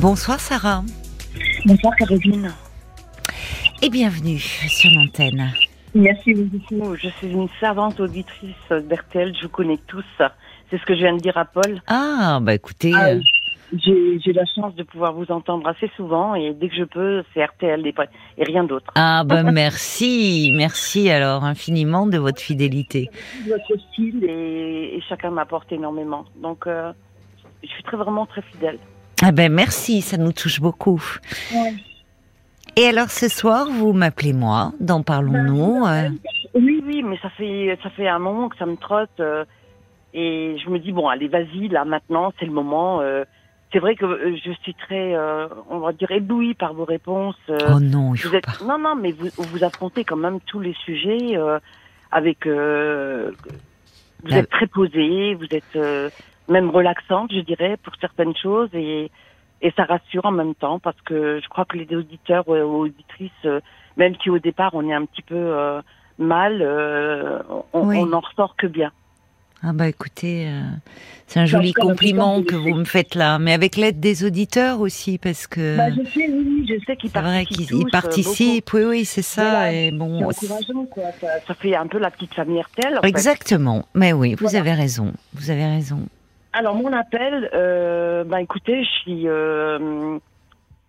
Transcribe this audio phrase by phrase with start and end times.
[0.00, 0.82] Bonsoir Sarah.
[1.64, 2.52] Bonsoir Caroline.
[3.80, 5.50] Et bienvenue sur l'antenne.
[5.94, 6.94] Merci beaucoup.
[6.96, 10.04] Je suis une servante auditrice d'RTL, je vous connais tous.
[10.70, 11.80] C'est ce que je viens de dire à Paul.
[11.86, 12.92] Ah, bah écoutez.
[12.94, 13.20] Ah, euh,
[13.72, 17.42] J'ai la chance de pouvoir vous entendre assez souvent et dès que je peux, c'est
[17.42, 18.92] RTL et rien d'autre.
[18.96, 20.52] Ah, bah merci.
[20.54, 23.08] Merci alors infiniment de votre fidélité.
[23.48, 26.26] Votre style et, et chacun m'apporte énormément.
[26.42, 26.92] Donc, euh,
[27.62, 28.78] je suis très vraiment très fidèle.
[29.22, 31.02] Ah ben merci, ça nous touche beaucoup.
[32.76, 35.86] Et alors ce soir, vous m'appelez moi, dans Parlons-nous.
[35.86, 36.10] euh,
[36.54, 39.44] Oui, oui, mais ça fait ça fait un moment que ça me trotte euh,
[40.12, 43.00] et je me dis bon, allez, vas-y, là maintenant, c'est le moment.
[43.00, 43.24] euh,
[43.72, 45.14] c'est vrai que je suis très,
[45.68, 47.36] on va dire, éblouie par vos réponses.
[47.48, 48.64] Oh non, il faut êtes, pas.
[48.64, 51.36] non, non, mais vous vous affrontez quand même tous les sujets
[52.12, 52.46] avec.
[52.46, 52.52] vous
[54.32, 54.36] Ah.
[54.38, 56.12] êtes très posé, vous êtes
[56.48, 59.10] même relaxante, je dirais, pour certaines choses et
[59.62, 63.30] et ça rassure en même temps parce que je crois que les auditeurs ou auditrices,
[63.46, 63.60] euh,
[63.96, 65.80] même si au départ on est un petit peu euh,
[66.18, 67.38] mal, euh,
[67.72, 67.96] on, Oui.
[67.98, 68.92] on en ressort que bien.
[69.62, 70.60] Ah bah écoutez, euh,
[71.26, 74.24] c'est un joli encore un compliment que vous me faites là, mais avec l'aide des
[74.26, 77.68] auditeurs aussi, parce que Bah, je sais, oui, je sais qu'ils c'est vrai participent.
[77.68, 78.72] qu'ils euh, participent.
[78.74, 79.42] Oui, oui, c'est ça.
[79.42, 79.72] Voilà.
[79.72, 80.10] Et beaucoup.
[80.24, 81.04] bon, C'est encourageant, quoi.
[81.18, 82.98] Ça, ça fait un peu la petite famille RTL.
[82.98, 83.08] en fait.
[83.08, 83.86] exactement.
[83.94, 84.58] Mais oui, vous Voilà.
[84.60, 85.14] avez raison.
[85.32, 86.00] Vous avez raison.
[86.58, 90.18] Alors mon appel, euh, bah écoutez, je suis, euh,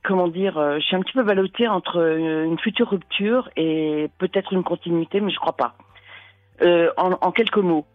[0.02, 4.54] comment dire, euh, je suis un petit peu ballottée entre une future rupture et peut-être
[4.54, 5.74] une continuité, mais je crois pas.
[6.62, 7.86] Euh, en, en quelques mots,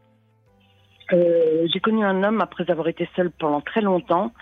[1.11, 4.33] j'ai connu un homme après avoir été seul pendant très longtemps,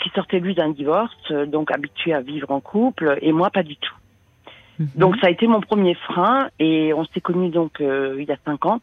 [0.00, 3.76] qui sortait lui d'un divorce, donc habitué à vivre en couple, et moi pas du
[3.76, 3.94] tout.
[4.78, 4.88] Mhm.
[4.94, 8.36] Donc ça a été mon premier frein et on s'est connus donc il y a
[8.44, 8.80] cinq ans.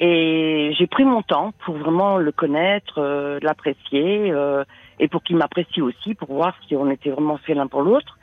[0.00, 4.62] Et j'ai pris mon temps pour vraiment le connaître, euh, l'apprécier euh,
[5.00, 8.16] et pour qu'il m'apprécie aussi, pour voir si on était vraiment fait l'un pour l'autre.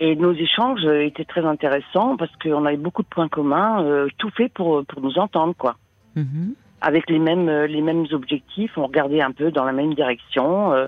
[0.00, 4.30] Et nos échanges étaient très intéressants parce qu'on avait beaucoup de points communs, euh, tout
[4.30, 5.76] fait pour pour nous entendre quoi,
[6.16, 6.54] Mhm.
[6.80, 8.76] avec les mêmes euh, les mêmes objectifs.
[8.76, 10.86] On regardait un peu dans la même direction, euh,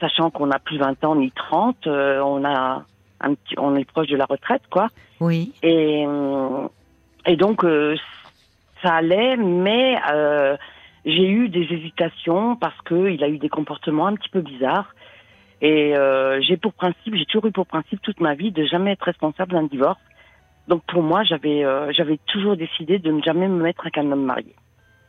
[0.00, 2.84] sachant qu'on a plus 20 ans ni 30, euh, on a
[3.20, 4.88] un petit, on est proche de la retraite quoi.
[5.20, 5.52] Oui.
[5.62, 6.04] Et,
[7.26, 7.96] et donc, euh,
[8.86, 10.56] ça allait, mais euh,
[11.04, 14.94] j'ai eu des hésitations parce que il a eu des comportements un petit peu bizarres.
[15.62, 18.92] Et euh, j'ai pour principe, j'ai toujours eu pour principe toute ma vie de jamais
[18.92, 20.00] être responsable d'un divorce.
[20.68, 24.10] Donc pour moi, j'avais euh, j'avais toujours décidé de ne jamais me mettre avec un
[24.12, 24.54] homme marié.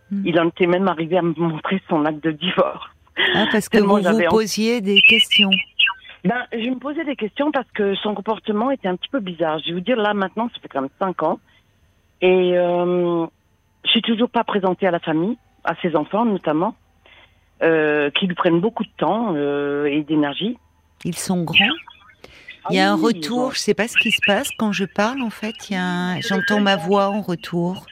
[0.10, 0.24] Hmm.
[0.26, 2.88] Il en était même arrivé à me montrer son acte de divorce.
[3.36, 5.50] Ah, parce que vous vous posiez des questions.
[6.24, 9.60] Ben, je me posais des questions parce que son comportement était un petit peu bizarre.
[9.60, 11.40] Je vais vous dire, là, maintenant, ça fait quand même cinq ans.
[12.22, 13.26] Et euh,
[13.86, 16.76] je suis toujours pas présentée à la famille, à ses enfants notamment,
[17.64, 20.58] euh, qui lui prennent beaucoup de temps euh, et d'énergie.
[21.06, 21.56] Ils sont grands.
[22.70, 24.72] Il y a Ah un oui, retour, je sais pas ce qui se passe quand
[24.74, 25.56] je parle en fait.
[25.70, 27.86] Il y a un- j'entends ma voix en retour.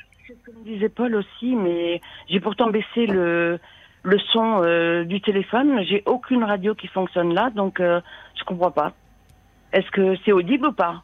[0.46, 3.60] Comme disait Paul aussi, mais j'ai pourtant baissé le,
[4.04, 5.82] le son euh, du téléphone.
[5.88, 8.92] J'ai aucune radio qui fonctionne là, donc je comprends pas.
[9.74, 11.04] Est-ce que c'est audible ou pas?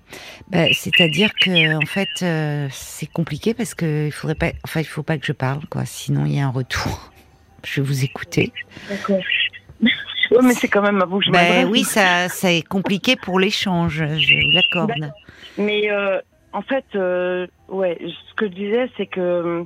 [0.49, 4.85] Bah, C'est-à-dire que en fait euh, c'est compliqué parce que il faudrait pas, enfin il
[4.87, 7.11] faut pas que je parle quoi, sinon il y a un retour.
[7.63, 8.51] Je vais vous écouter.
[8.89, 9.19] D'accord.
[9.81, 13.15] oui, mais c'est quand même à vous que je Ben oui, ça, ça est compliqué
[13.15, 15.11] pour l'échange, je vous l'accorde.
[15.57, 16.19] Mais euh,
[16.53, 19.63] en fait, euh, ouais, ce que je disais, c'est que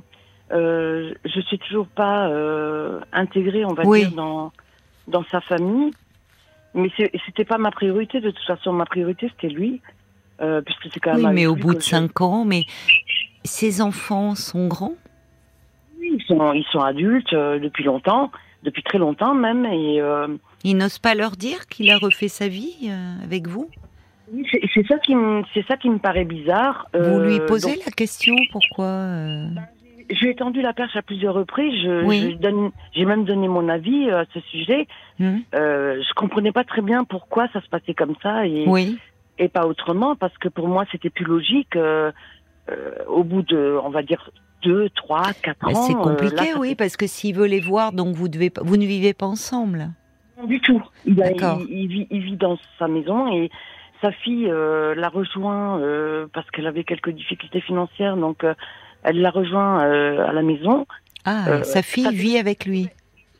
[0.50, 2.30] je suis toujours pas
[3.12, 4.00] intégrée, on va Oui.
[4.00, 4.52] dire, dans
[5.08, 5.92] dans sa famille.
[6.76, 6.90] Mais
[7.26, 8.72] c'était pas ma priorité de toute façon.
[8.72, 9.80] Ma priorité, c'était lui,
[10.40, 11.24] euh, puisque c'est quand même.
[11.26, 12.64] Oui, mais au bout de je- cinq ans, mais
[13.44, 14.94] ces enfants sont grands.
[15.98, 18.30] Oui, ils sont ils sont adultes euh, depuis longtemps,
[18.62, 20.28] depuis très longtemps même, et euh,
[20.64, 23.68] Ils n'osent pas leur dire qu'il a refait sa vie euh, avec vous?
[24.32, 24.44] oui,
[24.74, 26.88] c'est ça qui me c'est ça qui me paraît bizarre.
[26.92, 28.86] Vous lui posez donc- la question pourquoi
[30.10, 31.82] euh, Je lui ai tendu la perche à plusieurs reprises.
[31.82, 32.30] Je, Oui.
[32.32, 34.86] je donne, j'ai même donné mon avis euh, à ce sujet.
[35.18, 38.98] hmm, Euh, je comprenais pas très bien pourquoi ça se passait comme ça et, Oui,
[39.38, 41.76] et pas autrement, parce que pour moi c'était plus logique.
[41.76, 42.12] euh,
[42.68, 44.28] euh, au bout de, on va dire
[44.62, 45.82] deux, trois, quatre Mais ans.
[45.82, 48.62] c'est compliqué, là, oui, fait- parce que s'il veut les voir, donc vous devez, pas-
[48.64, 49.90] vous ne vivez pas ensemble.
[50.34, 50.82] Pas Du tout.
[51.04, 53.50] Il, a- il, il vit, il vit dans sa maison et
[54.02, 58.54] sa fille euh, l'a rejoint euh, parce qu'elle avait quelques difficultés financières, donc euh,
[59.02, 60.86] elle l'a rejoint euh, à la maison.
[61.24, 62.88] Ah, Euh, sa fille ça- vit avec lui.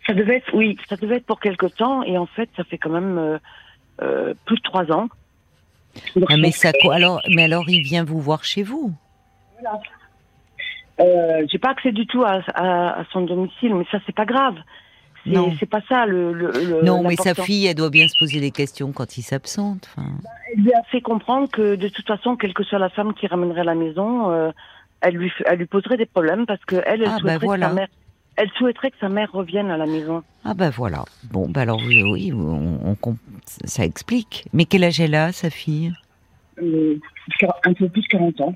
[0.07, 2.79] Ça devait être, oui, ça devait être pour quelque temps, et en fait, ça fait
[2.79, 3.39] quand même
[4.03, 5.09] euh, plus de trois ans.
[6.15, 8.93] Donc, Ah, mais ça, alors, mais alors il vient vous voir chez vous.
[11.01, 14.25] Euh, j'ai pas accès du tout à, à, à son domicile, mais ça c'est pas
[14.27, 14.55] grave.
[15.59, 16.33] C'est pas ça le.
[16.33, 19.23] le- le- non, mais sa fille, elle doit bien se poser des questions quand il
[19.23, 19.89] s'absente.
[19.97, 20.09] Enfin,
[20.55, 23.27] Elle lui a fait comprendre que de toute façon, quelle que soit la femme qui
[23.27, 24.53] ramènerait à la maison, euh,
[25.09, 27.45] elle lui f- elle lui poserait des problèmes parce que elle, elle Ah, souhaiterait bah
[27.47, 27.67] voilà.
[27.67, 27.89] que sa mère.
[28.39, 30.23] Elle souhaiterait que sa mère revienne à la maison.
[30.45, 31.05] Ah ben voilà.
[31.33, 33.17] Bon, bah alors oui, on, on comp-
[33.65, 34.45] ça explique.
[34.53, 35.93] Mais quel âge elle a, sa fille?
[36.63, 36.99] Euh,
[37.65, 38.55] un peu plus de 40 ans.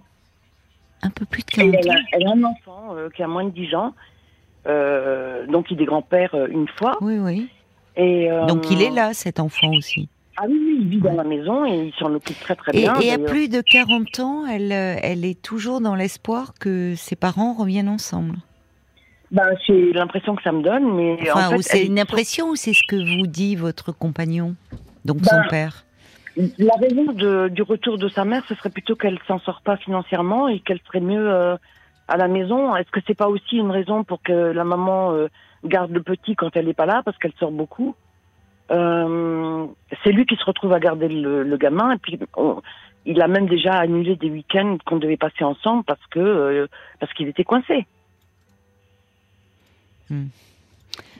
[1.02, 1.96] Un peu plus de Et 40 elle, a, ans.
[2.12, 3.94] elle a un enfant euh, qui a moins de 10 ans.
[4.66, 6.98] Euh, donc il est grand-père euh, une fois.
[7.00, 7.48] Oui, oui.
[7.96, 10.08] Et, euh, Donc il est là, cet enfant aussi.
[10.42, 12.80] Ah oui, oui, il vit dans la maison et il s'en occupe très très Et,
[12.80, 12.98] bien.
[13.00, 17.14] et à plus de 40 ans, elle, euh, elle est toujours dans l'espoir que ses
[17.14, 18.36] parents reviennent ensemble.
[19.30, 22.56] Ben, c'est l'impression que ça me donne, mais Enfin, en fait, c'est une impression ou
[22.56, 24.54] c'est ce que vous dit votre compagnon
[25.04, 25.84] Donc Ben, son père?
[26.58, 29.76] La raison de- du retour de sa mère, ce serait plutôt qu'elle s'en sort pas
[29.76, 31.56] financièrement et qu'elle serait mieux euh,
[32.08, 32.74] à la maison.
[32.76, 35.28] Est-ce que c'est pas aussi une raison pour que la maman euh,
[35.64, 37.94] garde le petit quand elle n'est pas là parce qu'elle sort beaucoup?
[38.70, 39.66] Euh,
[40.04, 42.60] C'est lui qui se retrouve à garder le, le gamin et puis on-
[43.06, 46.66] il a même déjà annulé des week-ends qu'on devait passer ensemble parce que euh,
[47.00, 47.86] parce qu'il était coincé.
[50.10, 50.26] Hmm.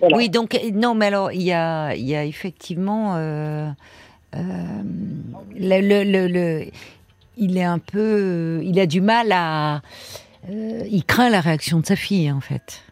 [0.00, 0.16] Voilà.
[0.16, 3.68] Oui, donc non, mais alors il y a, il y a effectivement euh,
[4.34, 4.38] euh,
[5.58, 6.64] le, le, le- le-
[7.36, 9.76] il est un peu, il a du mal à,
[10.50, 12.82] euh, il craint la réaction de sa fille en fait.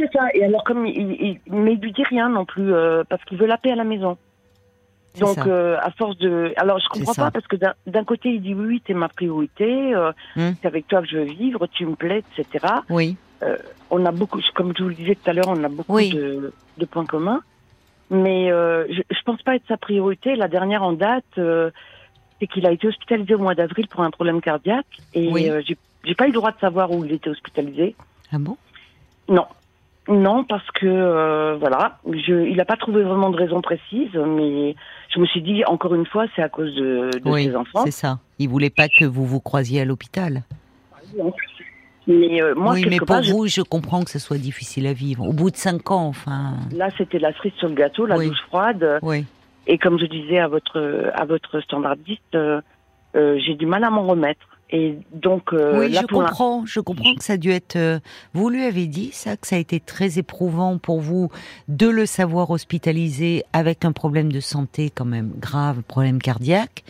[0.00, 0.28] C'est ça.
[0.34, 3.36] Et alors, comme il, il, mais il lui dit rien non plus, euh, parce qu'il
[3.36, 4.16] veut la paix à la maison.
[5.18, 6.54] Donc, euh, à force de.
[6.56, 7.56] Alors, je comprends pas, parce que
[7.86, 10.52] d'un côté, il dit oui, oui, t'es ma priorité, euh, Hmm.
[10.60, 12.66] c'est avec toi que je veux vivre, tu me plais, etc.
[12.88, 13.16] Oui,
[13.90, 16.10] On a beaucoup, comme je vous le disais tout à l'heure, on a beaucoup Oui.
[16.10, 17.42] de, de points communs.
[18.10, 20.36] Mais je, je pense pas être sa priorité.
[20.36, 24.40] La dernière en date, c'est qu'il a été hospitalisé au mois d'avril pour un problème
[24.40, 24.86] cardiaque.
[25.12, 25.50] Et Oui.
[26.04, 27.94] j'ai pas eu le droit de savoir où il était hospitalisé.
[28.32, 28.56] ah bon?
[29.28, 29.46] Non.
[30.10, 34.74] Non, parce que euh, voilà, je, il n'a pas trouvé vraiment de raison précise, mais
[35.14, 37.84] je me suis dit encore une fois, c'est à cause de, de Oui, ses enfants.
[37.84, 38.18] c'est ça.
[38.38, 40.42] Il voulait pas que vous vous croisiez à l'hôpital.
[42.06, 44.92] Mais euh, moi, oui, mais pour part, vous, je comprends que ce soit difficile à
[44.92, 45.28] vivre.
[45.28, 46.54] Au bout de cinq ans, enfin.
[46.74, 48.28] là, c'était la cerise sur le gâteau, la Oui.
[48.28, 48.98] douche froide.
[49.02, 49.24] Oui.
[49.66, 52.60] Et comme je disais à votre à votre standardiste, euh,
[53.14, 54.40] j'ai du mal à m'en remettre.
[54.72, 56.64] Et donc euh, oui, là, je comprends.
[56.64, 57.76] Je comprends que ça a dû être.
[57.76, 57.98] euh,
[58.34, 61.28] vous lui avez dit ça, que ça a été très éprouvant pour vous
[61.68, 66.84] de le savoir hospitalisé avec un problème de santé quand même grave, problème cardiaque,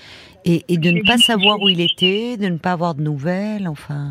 [0.44, 3.66] et, et de ne pas savoir où il était, de ne pas avoir de nouvelles,
[3.66, 4.10] enfin.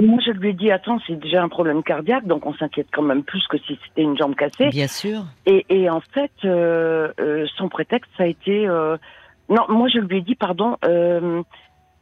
[0.00, 3.02] Moi, je lui ai dit, attends, c'est déjà un problème cardiaque, donc on s'inquiète quand
[3.02, 4.70] même plus que si c'était une jambe cassée.
[4.70, 5.24] Bien sûr.
[5.46, 8.66] Et, et en fait, euh, euh, son prétexte, ça a été...
[8.66, 8.96] euh,
[9.48, 11.42] Non, moi je lui ai dit, pardon, euh,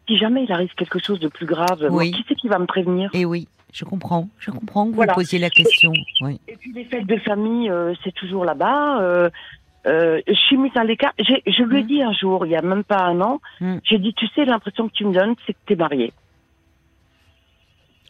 [0.06, 2.10] si jamais il arrive quelque chose de plus grave, Oui.
[2.12, 4.28] qui c'est qui va me prévenir Et oui, je comprends.
[4.38, 5.92] Je comprends que vous posiez la question.
[6.20, 6.40] Oui.
[6.48, 9.00] Et puis les fêtes de famille, euh, c'est toujours là-bas.
[9.00, 9.30] Euh,
[9.86, 11.12] euh, je suis mise à l'écart.
[11.18, 11.86] Je lui ai Mm.
[11.86, 13.76] dit un jour, il y a même pas un an, Mm.
[13.84, 16.12] j'ai dit, tu sais, l'impression que tu me donnes, c'est que t'es mariée.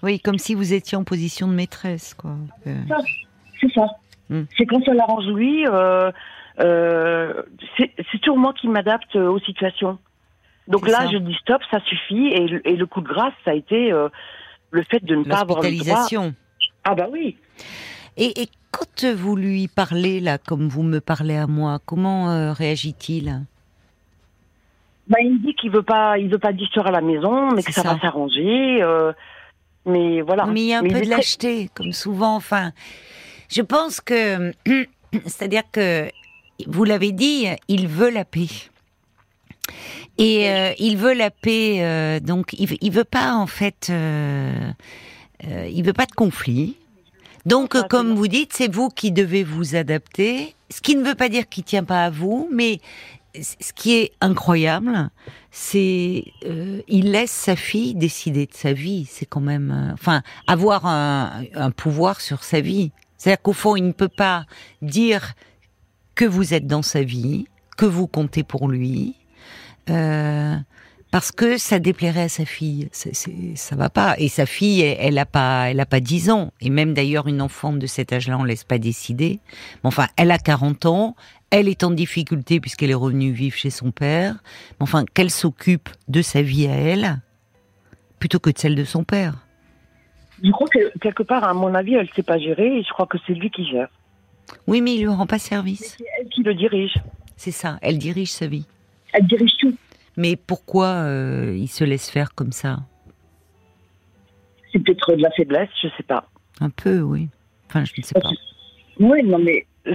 [0.03, 2.33] Oui, comme si vous étiez en position de maîtresse, quoi.
[2.65, 3.87] C'est ça.
[4.57, 5.67] C'est quand ça l'arrange lui.
[5.67, 6.11] Euh,
[6.61, 7.43] euh,
[7.79, 9.99] c'est toujours moi qui m'adapte aux situations.
[10.69, 11.11] Donc là, ça.
[11.13, 12.29] je dis stop, ça suffit.
[12.29, 14.09] Et, le- et le coup de grâce, ça a été euh,
[14.71, 16.07] le fait de ne pas avoir le droit.
[16.85, 17.37] Ah bah oui.
[18.17, 22.53] Et, et quand vous lui parlez, là, comme vous me parlez à moi, comment euh,
[22.53, 23.43] réagit-il?
[25.09, 27.62] Bah, il me dit qu'il veut pas, il veut pas d'histoire à la maison, mais
[27.62, 27.95] que ça, ça.
[27.95, 28.83] va s'arranger.
[28.83, 29.12] euh,
[29.85, 30.47] mais voilà.
[30.47, 32.35] Mais il y a un Mais peu de lâcheté, comme souvent.
[32.35, 32.73] Enfin,
[33.49, 34.52] je pense que,
[35.26, 36.09] c'est-à-dire que,
[36.67, 38.49] vous l'avez dit, il veut la paix.
[40.18, 43.88] Et euh, il veut la paix, euh, donc il, veut- il veut pas en fait,
[43.90, 44.70] euh,
[45.42, 46.76] il veut pas de conflit.
[47.44, 50.54] Donc, comme vous dites, c'est vous qui devez vous adapter.
[50.70, 52.80] Ce qui ne veut pas dire qu'il tient pas à vous, mais
[53.40, 55.11] ce qui est incroyable,
[55.52, 59.06] c'est euh, il laisse sa fille décider de sa vie.
[59.08, 62.90] C'est quand même, enfin, avoir un, un pouvoir sur sa vie.
[63.16, 64.44] C'est-à-dire qu'au fond, il ne peut pas
[64.82, 65.35] dire
[66.16, 67.46] que vous êtes dans sa vie,
[67.76, 69.14] que vous comptez pour lui,
[69.90, 70.55] euh,
[71.11, 72.88] parce que ça déplairait à sa fille.
[72.93, 73.14] C'est-
[73.57, 74.14] ça va pas.
[74.19, 76.52] Et sa fille, elle, elle a pas, elle a pas 10 ans.
[76.61, 79.40] Et même d'ailleurs, une enfant de cet âge-là, on laisse pas décider.
[79.83, 81.16] Mais enfin, elle a 40 ans.
[81.50, 84.35] Elle est en difficulté puisqu'elle est revenue vivre chez son père.
[84.73, 87.19] Mais enfin, qu'elle s'occupe de sa vie à elle,
[88.19, 89.35] plutôt que de celle de son père.
[90.43, 93.07] Je crois que quelque part, à mon avis, elle sait pas gérer et je crois
[93.07, 93.88] que c'est lui qui gère.
[94.66, 95.97] Oui, mais il lui rend pas service.
[95.99, 96.95] C'est elle qui le dirige.
[97.37, 97.78] C'est ça.
[97.81, 98.66] Elle dirige sa vie.
[99.16, 99.75] Elle dirige tout.
[100.16, 102.78] Mais pourquoi euh, il se laisse faire comme ça?
[104.73, 106.28] C'est peut-être de la faiblesse, je sais pas.
[106.61, 107.28] Un peu, oui.
[107.68, 108.30] Enfin, je ne sais pas.
[108.99, 109.92] Oui, non mais euh,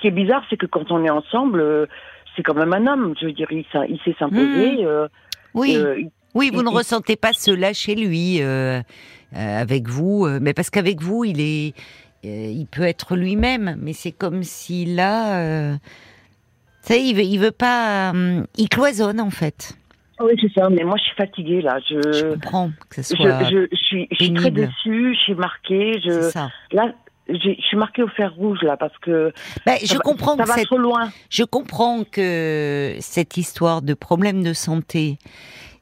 [0.00, 1.86] qui est bizarre, c'est que quand on est ensemble, euh,
[2.34, 3.14] c'est quand même un homme.
[3.20, 4.84] Je veux dire, il, il sait s'imposer.
[4.84, 5.06] euh,
[5.54, 5.76] Oui.
[6.34, 8.40] Oui, vous il- ne il- ressentez pas cela chez lui,
[9.34, 11.74] avec vous, mais parce qu'avec vous, il est,
[12.24, 15.76] il peut être lui-même, mais c'est comme si là,
[16.84, 19.76] euh, savez, il veut, il veut pas, hum, il cloisonne en fait.
[20.20, 20.68] oui, c'est ça.
[20.70, 21.78] Mais moi, je suis fatiguée là.
[21.88, 25.14] Je, Je comprends que ce soit, je, je suis, je suis très déçue.
[25.14, 25.92] Je suis marquée.
[26.04, 26.50] c'est Je, ça.
[26.72, 26.92] là,
[27.28, 29.32] je suis marquée au fer rouge là parce que
[29.64, 31.10] Ben, ça je va- comprends ça que va cette trop loin.
[31.30, 35.18] Je comprends que cette histoire de problème de santé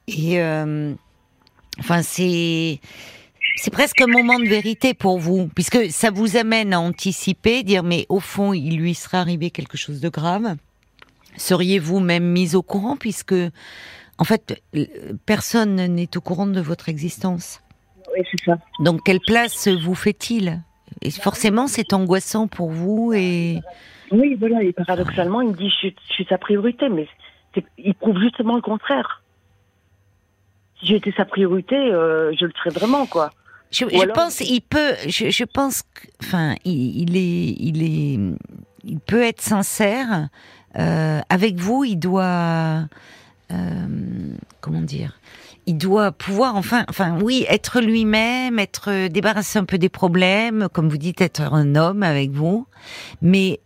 [0.06, 0.92] et euh,
[1.78, 2.78] enfin c'est
[3.56, 7.82] c'est presque un moment de vérité pour vous puisque ça vous amène à anticiper dire
[7.84, 10.56] mais au fond il lui serait arrivé quelque chose de grave
[11.40, 13.34] seriez-vous même mise au courant puisque
[14.18, 14.62] en fait
[15.26, 17.60] personne n'est au courant de votre existence?
[18.16, 18.58] Oui, c'est ça.
[18.80, 20.60] donc quelle place vous fait-il?
[21.02, 23.60] Et forcément c'est angoissant pour vous et
[24.10, 24.62] Oui, voilà.
[24.64, 27.06] Et paradoxalement, il me dit, je, suis- je suis sa priorité, mais
[27.78, 29.22] il prouve justement le contraire.
[30.80, 33.30] Si j'étais sa priorité, euh, je le serais vraiment, quoi.
[33.70, 35.84] Je, Ou je alors- pense, il peut, je, je pense,
[36.22, 38.18] enfin, il, il est, il est,
[38.84, 40.28] il peut être sincère.
[40.78, 42.86] Euh, avec vous, il doit,
[43.50, 43.86] euh,
[44.60, 45.18] comment dire,
[45.66, 50.68] il doit pouvoir, enfin, enfin, oui, être lui-même, être euh, débarrassé un peu des problèmes,
[50.72, 52.66] comme vous dites, être un homme avec vous,
[53.20, 53.60] mais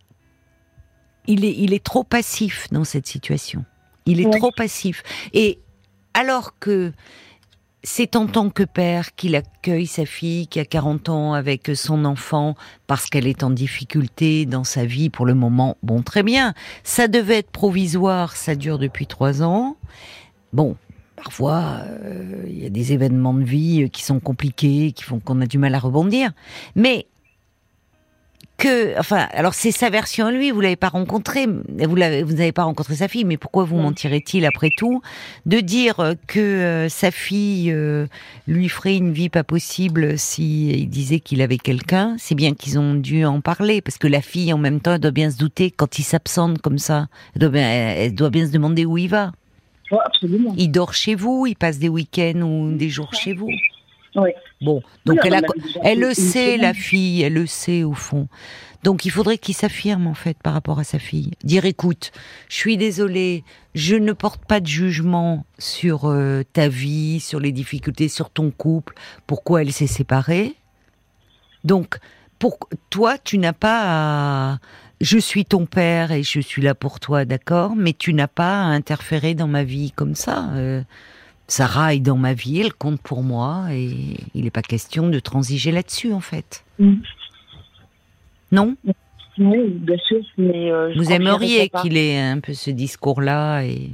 [1.27, 3.65] il est, il est trop passif dans cette situation.
[4.05, 5.01] Il est trop passif.
[5.33, 5.59] Et
[6.13, 6.91] alors que
[7.85, 12.03] c'est en tant que père qu'il accueille sa fille qui a 40 ans avec son
[12.03, 12.55] enfant
[12.87, 15.77] parce qu'elle est en difficulté dans sa vie pour le moment.
[15.83, 16.55] Bon, très bien.
[16.83, 19.77] Ça devait être provisoire, ça dure depuis trois ans.
[20.51, 20.75] Bon,
[21.15, 25.39] parfois, euh, il y a des événements de vie qui sont compliqués, qui font qu'on
[25.41, 26.31] a du mal à rebondir.
[26.75, 27.05] Mais
[28.57, 32.33] que, enfin, alors c'est sa version à lui, vous l'avez pas rencontré, vous l'avez, vous
[32.33, 33.83] n'avez pas rencontré sa fille, mais pourquoi vous Non.
[33.83, 35.01] mentirait-il après tout
[35.45, 38.07] de dire que euh, sa fille euh,
[38.47, 42.79] lui ferait une vie pas possible si il disait qu'il avait quelqu'un, c'est bien qu'ils
[42.79, 45.37] ont dû en parler parce que la fille en même temps elle doit bien se
[45.37, 48.97] douter quand il s'absente comme ça, elle doit bien, elle doit bien se demander où
[48.97, 49.31] il va.
[49.91, 50.53] Ouais, absolument.
[50.57, 53.49] Il dort chez vous, il passe des week-ends ou des jours chez vous.
[54.15, 54.29] Oui.
[54.61, 58.27] Bon, donc Oui, elle, a, le sait, la fille, elle le sait au fond.
[58.83, 61.31] Donc il faudrait qu'il s'affirme en fait par rapport à sa fille.
[61.43, 62.11] Dire écoute,
[62.49, 63.43] je suis désolée,
[63.73, 68.51] je ne porte pas de jugement sur euh, ta vie, sur les difficultés, sur ton
[68.51, 68.93] couple,
[69.25, 70.53] pourquoi elle s'est séparée?
[71.63, 71.97] Donc
[72.37, 73.81] pour toi, tu n'as pas
[74.53, 74.59] à
[75.01, 78.61] je suis ton père et je suis là pour toi, d'accord, mais tu n'as pas
[78.61, 80.49] à interférer dans ma vie comme ça.
[80.53, 80.83] euh,
[81.47, 85.19] Sarah est dans ma vie, elle compte pour moi et il n'est pas question de
[85.19, 86.63] transiger là-dessus en fait.
[86.79, 86.95] Mm.
[88.51, 88.75] Non?
[89.37, 90.21] Oui, bien sûr.
[90.37, 93.89] Mais euh, je Vous aimeriez qu'il ait un peu ce discours-là et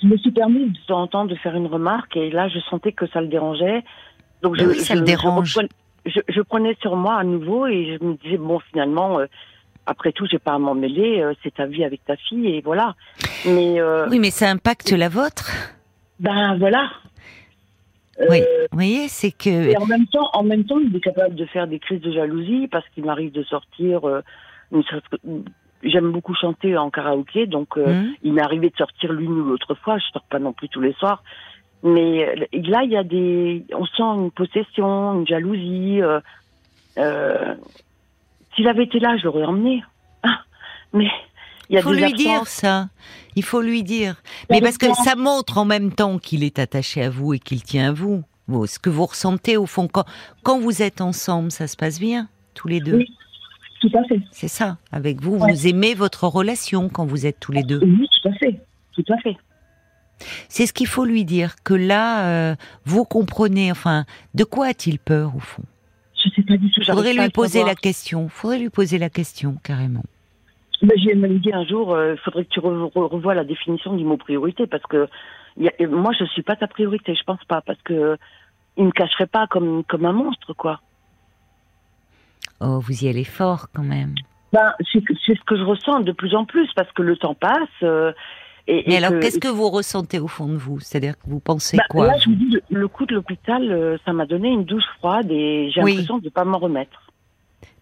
[0.00, 2.58] Je me suis permis de temps en temps de faire une remarque et là, je
[2.70, 3.84] sentais que ça le dérangeait.
[4.42, 5.56] Donc je, oui, ça je- le dérange.
[6.04, 9.26] Je, je prenais sur moi à nouveau et je me disais bon, finalement, euh,
[9.86, 11.20] après tout, j'ai pas à m'en mêler.
[11.20, 12.96] euh, c'est ta vie avec ta fille et voilà.
[13.44, 15.52] Mais euh, oui, mais ça impacte la vôtre?
[16.22, 16.90] Ben voilà.
[18.30, 18.40] Oui.
[18.40, 21.34] Euh, Vous voyez, c'est que Et en même temps, en même temps, il est capable
[21.34, 24.06] de faire des crises de jalousie parce qu'il m'arrive de sortir.
[24.08, 24.22] euh,
[24.70, 24.82] une
[25.82, 29.44] J'aime beaucoup chanter en karaoké, donc euh, Hmm il m'est arrivé de sortir l'une ou
[29.44, 29.98] l'autre fois.
[29.98, 31.24] Je sors pas non plus tous les soirs,
[31.82, 36.00] mais là, il y a des, on sent une possession, une jalousie.
[38.54, 39.82] S'il avait été là, je l'aurais emmené.
[40.22, 40.42] Ah,
[40.92, 41.10] mais
[41.72, 42.88] il y a il faut des lui dire ça.
[43.34, 44.22] Il faut lui dire.
[44.50, 47.62] Mais parce que ça montre en même temps qu'il est attaché à vous et qu'il
[47.62, 48.22] tient à vous.
[48.46, 50.04] Vous, ce que vous ressentez au fond quand
[50.42, 52.96] quand vous êtes ensemble, ça se passe bien tous les deux.
[52.98, 53.06] Oui.
[53.80, 54.20] Tout à fait.
[54.30, 54.76] C'est ça.
[54.92, 55.50] Avec vous, Ouais.
[55.52, 57.80] vous aimez votre relation quand vous êtes tous les deux.
[57.82, 58.60] Oui, tout à fait.
[58.92, 59.36] Tout à fait.
[60.48, 64.98] C'est ce qu'il faut lui dire, que là, euh, vous comprenez, enfin, de quoi a-t-il
[65.00, 65.64] peur au fond?
[66.22, 66.82] Je sais pas du tout.
[66.82, 70.04] j'arrive Faudrait lui poser la question, faudrait lui poser la question, carrément.
[70.82, 73.94] Mais j'ai même dit un jour, il faudrait que tu re- re- revoies la définition
[73.94, 75.06] du mot priorité parce que
[75.56, 78.16] y a- moi je suis pas ta priorité, je pense pas parce que
[78.76, 80.80] il me cacherait pas comme comme un monstre quoi.
[82.60, 84.14] Oh, vous y allez fort quand même.
[84.52, 87.68] Ben c'est ce que je ressens de plus en plus parce que le temps passe.
[87.82, 88.12] euh,
[88.66, 90.78] et, Mais et alors, que- qu'est-ce que vous ressentez au fond de vous?
[90.80, 92.06] C'est-à-dire que vous pensez Ben, quoi?
[92.08, 94.84] Là je vous dis le, le coup de l'hôpital, euh, ça m'a donné une douche
[94.98, 95.92] froide et j'ai Oui.
[95.92, 97.11] l'impression de pas m'en remettre.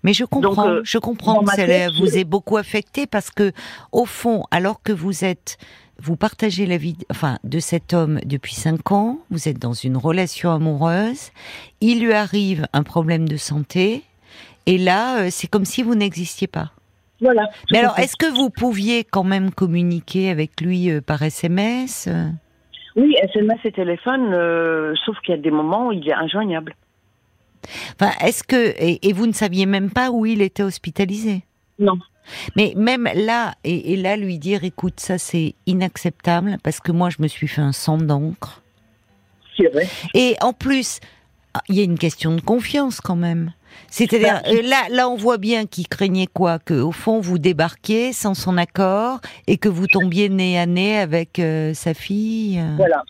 [0.03, 1.67] Mais je comprends, Donc, euh, je comprends que ça
[1.99, 3.53] vous ait beaucoup affecté parce que,
[3.93, 5.59] au fond, alors que vous êtes,
[5.99, 9.97] vous partagez la vie, enfin, de cet homme depuis cinq ans, vous êtes dans une
[9.97, 11.31] relation amoureuse,
[11.81, 14.05] il lui arrive un problème de santé,
[14.67, 16.71] et là, euh, c'est comme si vous n'existiez pas.
[17.21, 17.49] Voilà.
[17.71, 22.09] Mais alors, est-ce que vous pouviez quand même communiquer avec lui euh, par SMS
[22.97, 26.75] Oui, SMS et téléphone, euh, sauf qu'il y a des moments où il est injoignable.
[28.01, 31.43] Enfin, est-ce que et, et vous ne saviez même pas où il était hospitalisé?
[31.79, 31.99] Non.
[32.57, 37.11] Mais même là, et, et là, lui dire, écoute, ça c'est inacceptable parce que moi
[37.11, 38.63] je me suis fait un sang d'encre.
[39.57, 39.89] C'est vrai.
[40.15, 41.01] Et en plus,
[41.69, 43.53] il y a une question de confiance quand même.
[43.89, 46.59] C'est-à-dire, Bah, là, là, on voit bien qu'il craignait quoi?
[46.59, 50.99] Que au fond, vous débarquiez sans son accord et que vous tombiez nez à nez
[50.99, 52.63] avec euh, sa fille?
[52.77, 53.05] Voilà.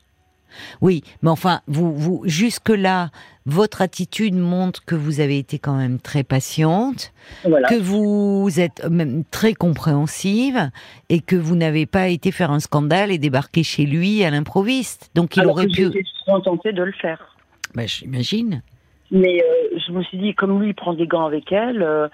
[0.80, 3.10] Oui, mais enfin, vous, vous, jusque-là,
[3.46, 7.12] votre attitude montre que vous avez été quand même très patiente,
[7.44, 7.68] Voilà.
[7.68, 10.70] que vous êtes même très compréhensive
[11.08, 15.10] et que vous n'avez pas été faire un scandale et débarquer chez lui à l'improviste.
[15.14, 15.82] Donc il Alors aurait que pu.
[15.84, 16.04] j'étais
[16.44, 17.36] tentée de le faire.
[17.74, 18.62] Bah, j'imagine.
[19.10, 22.08] Mais euh, je me suis dit, comme lui, il prend des gants avec elle, euh,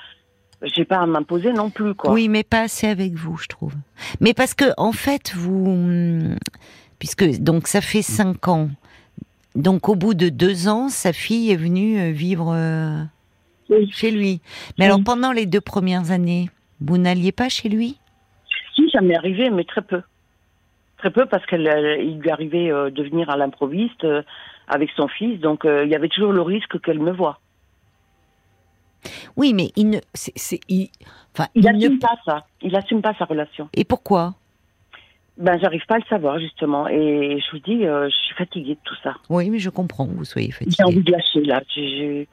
[0.63, 2.11] j'ai pas à m'imposer non plus, quoi.
[2.13, 3.75] Oui, mais pas assez avec vous, je trouve.
[4.21, 6.37] Mais parce que en fait, vous, hum,
[6.99, 8.69] puisque donc ça fait cinq ans,
[9.55, 13.03] donc au bout de deux ans, sa fille est venue euh, vivre euh,
[13.71, 13.91] Oui.
[13.93, 14.41] chez lui.
[14.79, 16.51] Mais alors pendant les deux premières années,
[16.81, 17.99] vous n'alliez pas chez lui?
[18.75, 20.03] Si, ça m'est arrivé, mais très peu.
[20.99, 24.23] Très peu parce qu'il lui arrivait euh, de venir à l'improviste euh,
[24.69, 27.39] avec son fils, donc euh, il y avait toujours le risque qu'elle me voie.
[29.37, 30.89] Oui, mais il ne, c'est, il-
[31.35, 32.47] enfin, Il il assume ne- pas ça.
[32.63, 33.69] Il assume pas sa relation.
[33.75, 34.35] Et pourquoi?
[35.39, 38.75] Ben, j'arrive pas à le savoir justement, et je vous dis, euh, je suis fatiguée
[38.75, 39.15] de tout ça.
[39.29, 41.63] Oui, mais je comprends que vous soyez J'ai envie de lâcher là.
[41.75, 42.29] J'ai-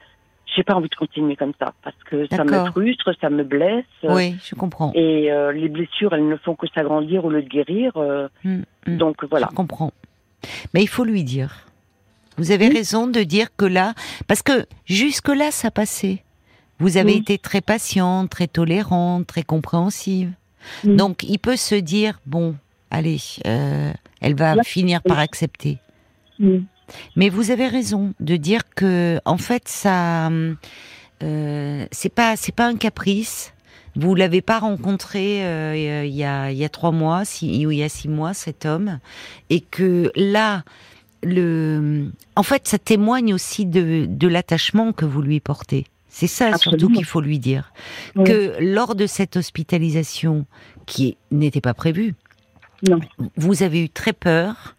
[0.66, 3.84] pas envie de continuer comme ça parce que ça me frustre, ça me blesse.
[4.04, 4.92] Oui, je comprends.
[4.94, 7.92] Et euh, les blessures, elles ne font que s'agrandir au lieu de guérir.
[7.96, 8.96] euh, Hum, hum.
[8.96, 9.48] donc voilà.
[9.50, 9.92] Je comprends.
[10.72, 11.66] Mais il faut lui dire.
[12.38, 13.94] Vous avez raison de dire que là,
[14.28, 16.22] parce que jusque-là, ça passait.
[16.78, 17.18] Vous avez Oui.
[17.18, 20.30] été très patiente, très tolérante, très compréhensive.
[20.84, 20.94] Oui.
[20.96, 22.54] Donc, il peut se dire, bon,
[22.94, 25.78] allez, euh, elle va Là, finir par accepter.
[27.16, 30.30] Mais vous avez raison de dire que, en fait, ça,
[31.22, 33.52] euh, c'est pas, c'est pas un caprice.
[33.96, 37.74] Vous l'avez pas rencontré euh, il y a il y a trois mois, ou il
[37.74, 38.98] y a six mois, cet homme,
[39.50, 40.64] et que là,
[41.22, 45.86] le, en fait, ça témoigne aussi de, de l'attachement que vous lui portez.
[46.08, 47.72] C'est ça surtout qu'il faut lui dire.
[48.14, 48.24] Oui.
[48.24, 50.46] Que lors de cette hospitalisation
[50.86, 52.14] qui n'était pas prévue,
[52.88, 53.00] Non.
[53.36, 54.76] vous avez eu très peur,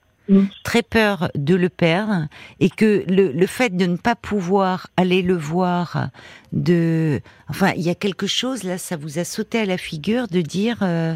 [0.64, 2.28] très peur de le perdre,
[2.60, 6.10] et que le, le fait de ne pas pouvoir aller le voir,
[6.52, 10.28] de, enfin, il y a quelque chose là, ça vous a sauté à la figure
[10.28, 11.16] de dire euh,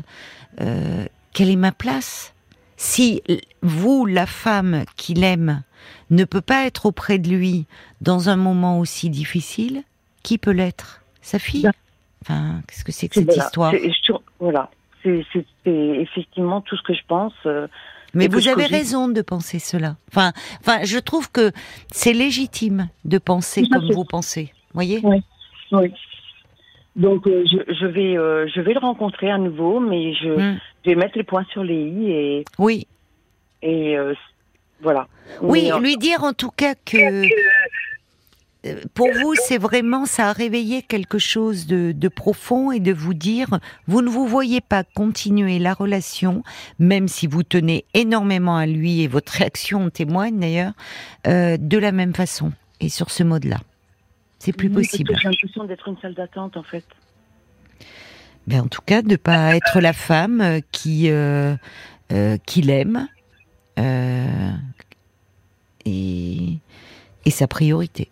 [0.61, 2.33] euh, quelle est ma place?
[2.77, 3.21] Si
[3.61, 5.63] vous, la femme qu'il aime,
[6.11, 7.65] ne peut pas être auprès de lui
[8.01, 9.83] dans un moment aussi difficile,
[10.23, 11.01] qui peut l'être?
[11.21, 11.69] Sa fille?
[12.21, 13.43] Enfin, qu'est-ce que c'est que cette voilà.
[13.45, 13.71] histoire?
[13.73, 14.69] Je- Voilà.
[15.03, 15.25] C'est
[15.65, 17.33] effectivement tout ce que je pense.
[17.45, 17.67] euh,
[18.13, 19.95] Mais vous avez raison de penser cela.
[20.11, 20.31] Enfin,
[20.61, 21.51] enfin, je trouve que
[21.91, 24.51] c'est légitime de penser comme vous pensez.
[24.73, 25.01] Voyez?
[25.71, 25.93] Oui.
[26.95, 30.59] Donc euh, je, je vais euh, je vais le rencontrer à nouveau, mais je, Mm.
[30.83, 32.87] je vais mettre les points sur les i et Oui,
[33.61, 34.13] et euh,
[34.81, 35.07] voilà.
[35.41, 37.21] oui, Mais, lui dire en tout cas que
[38.93, 43.13] pour vous, c'est vraiment ça a réveillé quelque chose de, de profond et de vous
[43.13, 46.43] dire, vous ne vous voyez pas continuer la relation,
[46.77, 50.73] même si vous tenez énormément à lui et votre réaction en témoigne d'ailleurs,
[51.27, 53.59] euh, de la même façon et sur ce mode-là.
[54.39, 55.17] C'est plus oui, possible.
[55.17, 56.85] J'ai l'impression d'être une salle d'attente en fait.
[58.47, 61.55] Ben, en tout cas, de pas être la femme euh, qui euh,
[62.11, 63.07] euh, qu'il aime
[63.77, 64.51] euh,
[65.85, 66.57] et,
[67.25, 68.09] et sa priorité.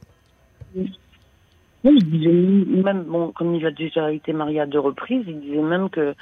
[1.87, 5.39] Oui, il disait même bon, comme il a déjà été marié à deux reprises, il
[5.39, 6.15] disait même que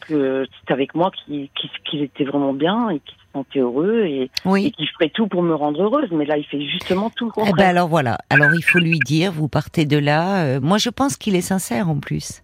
[0.00, 1.48] que c'était avec moi qu'il
[1.84, 4.72] qu'il était vraiment bien et qu'il se sentait heureux et, et Oui.
[4.72, 6.10] qu'il ferait tout pour me rendre heureuse.
[6.12, 7.54] Mais là, il fait justement tout le Eh contraire.
[7.56, 8.18] ben alors voilà.
[8.30, 10.44] Alors il faut lui dire, vous partez de là.
[10.44, 12.42] euh, moi, je pense qu'il est sincère en plus.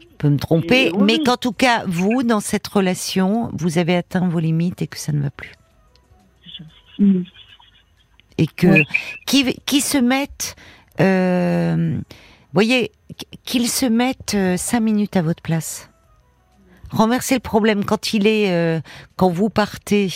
[0.00, 1.02] Je peux me tromper, Et oui.
[1.04, 4.98] mais qu'en tout cas, vous, dans cette relation, vous avez atteint vos limites et que
[4.98, 5.52] ça ne va plus.
[8.38, 8.84] Et que
[9.26, 10.56] qui qui se mettent
[12.52, 12.92] voyez
[13.44, 15.88] qu'ils se mettent euh, cinq minutes à votre place.
[16.90, 18.80] Renverser le problème quand il est euh,
[19.16, 20.12] quand vous partez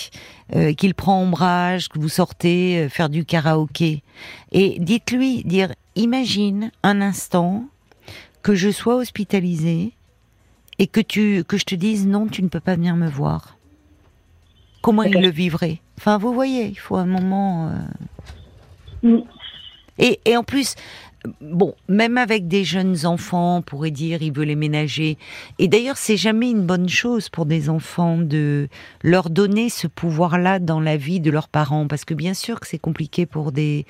[0.57, 4.03] euh, qu'il prend ombrage que vous sortez euh, faire du karaoké.
[4.51, 7.65] Et dites-lui dire imagine un instant
[8.43, 9.93] que je sois hospitalisée
[10.81, 13.57] et que tu que je te dise non tu ne peux pas venir me voir.
[14.83, 15.81] Comment il le vivrait?
[15.99, 17.79] Enfin vous voyez il faut un moment euh,
[19.05, 19.19] Mm.
[19.99, 20.75] Et, et en plus,
[21.41, 25.17] bon, même avec des jeunes enfants, on pourrait dire, il veut les ménager.
[25.59, 28.69] Et d'ailleurs, c'est jamais une bonne chose pour des enfants de
[29.03, 32.67] leur donner ce pouvoir-là dans la vie de leurs parents, parce que bien sûr que
[32.67, 33.87] c'est compliqué pour des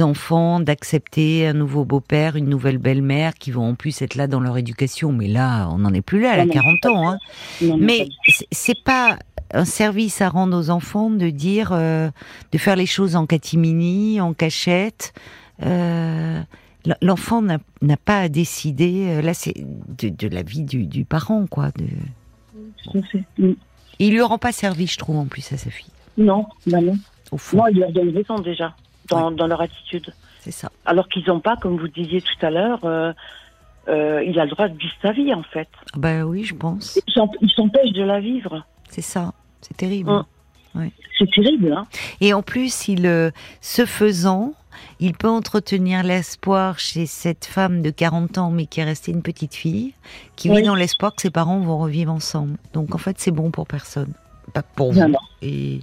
[0.00, 4.40] enfants d'accepter un nouveau beau-père, une nouvelle belle-mère qui vont en plus être là dans
[4.40, 5.12] leur éducation.
[5.12, 7.10] Mais là, on n'en est plus là, à 40 ans.
[7.10, 7.18] Hein.
[7.78, 8.08] Mais
[8.50, 9.18] c'est pas
[9.52, 12.10] un service à rendre aux enfants de dire, euh,
[12.52, 15.12] de faire les choses en catimini, en cachette.
[15.62, 16.40] Euh,
[17.00, 17.58] l'enfant n'a
[18.04, 19.06] pas à décider.
[19.08, 21.70] Euh, là, c'est de, la vie du, parent, quoi.
[21.76, 23.04] De...
[23.98, 25.92] Il lui rend pas service, je trouve, en plus à sa fille.
[26.16, 26.96] Non, bah non.
[27.30, 27.58] Au fond.
[27.58, 28.74] Non, il leur donne raison déjà
[29.08, 30.12] dans, leur attitude.
[30.40, 30.70] C'est ça.
[30.84, 32.80] Alors qu'ils n'ont pas, comme vous disiez tout à l'heure,
[33.86, 35.68] il a le droit de vivre sa vie en fait.
[35.96, 37.00] Ben oui, je pense.
[37.06, 38.64] Il s'empêche de la vivre.
[38.88, 39.32] C'est ça.
[39.62, 40.10] C'est terrible.
[41.18, 41.72] C'est terrible.
[41.72, 41.86] Hein
[42.20, 44.54] Et en plus, il, euh, ce faisant,
[45.00, 49.22] il peut entretenir l'espoir chez cette femme de 40 ans, mais qui est restée une
[49.22, 49.92] petite fille,
[50.36, 52.56] qui vit dans l'espoir que ses parents vont revivre ensemble.
[52.72, 54.12] Donc en fait, c'est bon pour personne.
[54.52, 55.00] Pas pour vous.
[55.40, 55.80] Et,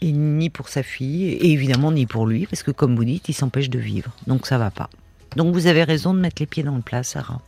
[0.00, 3.28] et, ni pour sa fille, et évidemment ni pour lui, parce que comme vous dites,
[3.28, 4.10] il s'empêche de vivre.
[4.26, 4.90] Donc ça va pas.
[5.36, 7.40] Donc vous avez raison de mettre les pieds dans le plat, Sarah.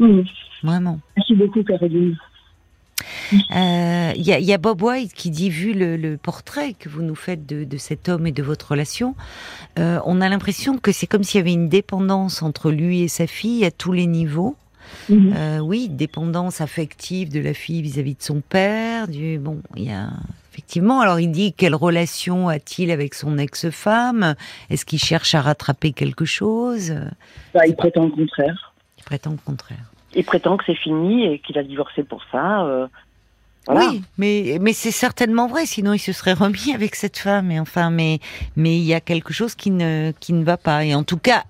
[0.00, 0.24] Oui.
[0.62, 0.98] Vraiment.
[1.16, 2.16] Merci beaucoup, Caroline.
[3.32, 7.46] Il euh, y, a Bob White qui dit, vu le, portrait que vous nous faites
[7.46, 9.14] de, cet homme et de votre relation,
[9.78, 13.08] euh, on a l'impression que c'est comme s'il y avait une dépendance entre lui et
[13.08, 14.56] sa fille à tous les niveaux.
[15.08, 15.34] Mhm.
[15.36, 19.08] Euh, oui, dépendance affective de la fille vis-à-vis de son père.
[19.08, 20.10] Du, bon, il y a
[20.52, 21.00] effectivement.
[21.00, 24.34] Alors il dit quelle relation a-t-il avec son ex-femme?
[24.70, 26.94] Est-ce qu'il cherche à rattraper quelque chose?
[27.54, 28.74] Bah, Il prétend le contraire.
[28.98, 32.64] Il prétend le contraire il prétend que c'est fini et qu'il a divorcé pour ça.
[32.64, 32.86] Euh,
[33.68, 35.66] oui, mais mais c'est certainement vrai.
[35.66, 37.50] Sinon, il se serait remis avec cette femme.
[37.50, 38.20] Et enfin, mais
[38.56, 40.84] mais il y a quelque chose qui ne qui ne va pas.
[40.84, 41.44] Et en tout cas,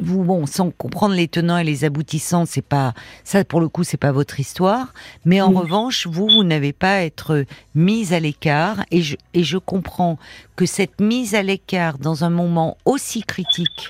[0.00, 2.92] vous bon, sans comprendre les tenants et les aboutissants, c'est pas
[3.24, 4.92] ça pour le coup, c'est pas votre histoire.
[5.24, 8.84] Mais en revanche, vous vous n'avez pas à être mise à l'écart.
[8.90, 10.18] Et je et je comprends
[10.54, 13.88] que cette mise à l'écart dans un moment aussi critique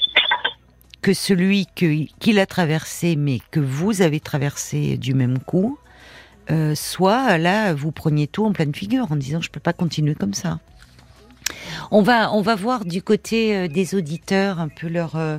[1.02, 5.78] que celui qu'il a traversé, mais que vous avez traversé du même coup,
[6.50, 10.14] euh, soit là, vous preniez tout en pleine figure en disant je peux pas continuer
[10.14, 10.60] comme ça.
[11.90, 15.38] On va, on va voir du côté euh, des auditeurs un peu leur, euh,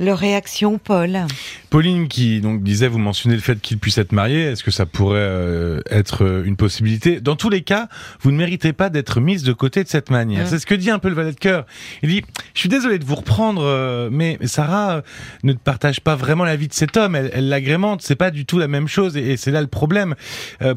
[0.00, 1.26] leur réaction, Paul.
[1.68, 4.42] Pauline qui donc disait, vous mentionnez le fait qu'il puisse être marié.
[4.42, 7.20] Est-ce que ça pourrait euh, être euh, une possibilité?
[7.20, 7.88] Dans tous les cas,
[8.20, 10.48] vous ne méritez pas d'être mise de côté de cette manière.
[10.48, 11.66] C'est ce que dit un peu le valet de cœur.
[12.02, 12.22] Il dit,
[12.54, 15.02] je suis désolé de vous reprendre, euh, mais Sarah
[15.44, 17.14] ne partage pas vraiment la vie de cet homme.
[17.14, 18.00] Elle, l'agrémente.
[18.02, 20.14] C'est pas du tout la même chose, et, c'est là le problème.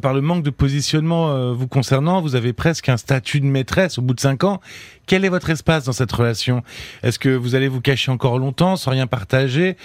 [0.01, 4.01] par le manque de positionnement vous concernant, vous avez presque un statut de maîtresse au
[4.01, 4.59] bout de cinq ans.
[5.05, 6.63] Quel est votre espace dans cette relation?
[7.03, 9.77] Est-ce que vous allez vous cacher encore longtemps sans rien partager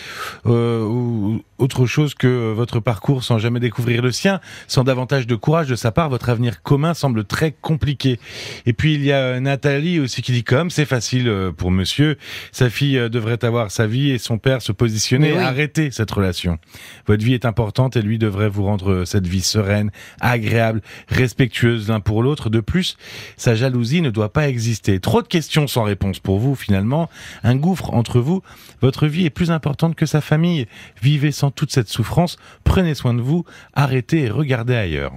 [0.46, 5.34] euh, ou autre chose que votre parcours sans jamais découvrir le sien, sans davantage de
[5.34, 8.18] courage de sa part, votre avenir commun semble très compliqué.
[8.64, 12.16] Et puis il y a Nathalie aussi qui dit comme c'est facile euh, pour monsieur,
[12.52, 16.58] sa fille euh, devrait avoir sa vie et son père se positionner, arrêter cette relation.
[17.06, 19.90] Votre vie est importante et lui devrait vous rendre cette vie sereine,
[20.22, 22.48] agréable, respectueuse l'un pour l'autre.
[22.48, 22.96] De plus,
[23.36, 25.00] sa jalousie ne doit pas exister.
[25.00, 27.10] Trop de questions sans réponse pour vous finalement,
[27.42, 28.42] un gouffre entre vous.
[28.80, 30.66] Votre vie est plus importante que sa famille.
[31.02, 35.12] Vivez sans toute cette souffrance, prenez soin de vous, arrêtez et regardez ailleurs.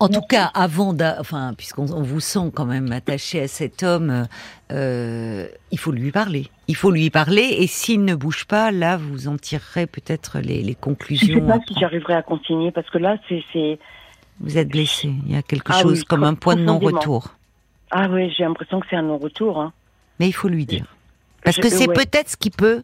[0.00, 4.28] En tout cas, avant, enfin, puisqu'on vous sent quand même attaché à cet homme,
[4.70, 6.46] euh, il faut lui parler.
[6.68, 10.76] Il faut lui parler, et s'il ne bouge pas, là, vous en tirerez peut-être les,
[10.76, 11.34] conclusions.
[11.34, 13.78] Je ne sais pas si j'arriverai à continuer, parce que là, c'est.
[14.40, 15.12] Vous êtes blessé.
[15.26, 17.34] Il y a quelque ah chose comme un point de non-retour.
[17.90, 19.60] Ah oui, j'ai l'impression que c'est un non-retour.
[19.60, 19.72] Hein.
[20.20, 20.84] Mais il faut lui dire.
[21.48, 22.82] Parce que c'est peut-être ce qui peut,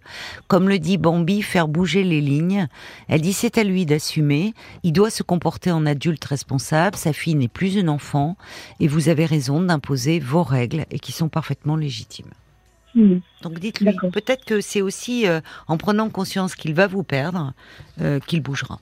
[0.48, 2.66] comme le dit Bambi, faire bouger les lignes.
[3.09, 4.55] Elle dit c'est à lui d'assumer.
[4.83, 6.96] Il doit se comporter en adulte responsable.
[6.96, 8.38] Sa fille n'est plus une enfant.
[8.81, 12.31] Et vous avez raison d'imposer vos règles et qui sont parfaitement légitimes.
[12.94, 13.18] Hmm.
[13.42, 13.94] Donc dites-lui.
[14.12, 17.53] Peut-être que c'est aussi euh, en prenant conscience qu'il va vous perdre
[18.00, 18.81] euh, qu'il bougera.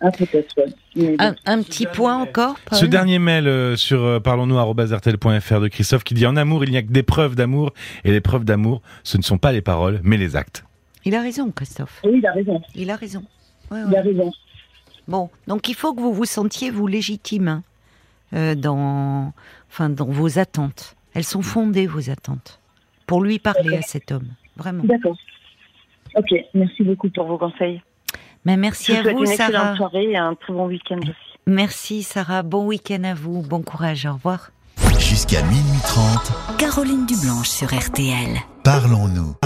[0.00, 6.14] Ah, un, petit point encore Ce dernier mail euh, sur euh, parlons-nous.fr de Christophe qui
[6.14, 7.72] dit En amour, il n'y a que des preuves d'amour,
[8.04, 10.64] et les preuves d'amour, ce ne sont pas les paroles, mais les actes.
[11.04, 12.00] Il a raison, Christophe.
[12.04, 12.60] Oui, il a raison.
[12.74, 13.22] Il a raison.
[13.70, 14.32] Il a raison.
[15.08, 17.62] Bon, donc il faut que vous vous sentiez, vous, légitime hein,
[18.34, 19.32] euh, dans,
[19.70, 20.96] enfin, dans vos attentes.
[21.14, 22.60] Elles sont fondées, vos attentes,
[23.06, 24.28] pour lui parler à cet homme.
[24.56, 24.84] Vraiment.
[24.84, 25.16] D'accord.
[26.16, 27.80] Ok, merci beaucoup pour vos conseils.
[28.46, 29.74] Mais merci à vous, une Sarah.
[29.76, 31.12] soirée et un très bon week-end aussi.
[31.48, 32.44] Merci, Sarah.
[32.44, 33.42] Bon week-end à vous.
[33.42, 34.06] Bon courage.
[34.06, 34.50] Au revoir.
[35.00, 36.56] Jusqu'à minuit 30.
[36.56, 38.38] Caroline Dublanche sur RTL.
[38.62, 39.36] Parlons-nous.